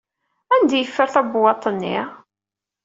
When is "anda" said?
0.53-0.75